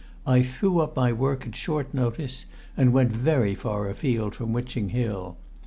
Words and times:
I 0.25 0.41
threw 0.41 0.79
up 0.79 0.95
my 0.95 1.13
work 1.13 1.45
at 1.45 1.55
short 1.55 1.93
notice, 1.93 2.47
and 2.75 2.91
went 2.91 3.11
very 3.11 3.53
far 3.53 3.87
afield 3.87 4.33
from 4.33 4.51
Witching 4.51 4.89
Hill. 4.89 5.37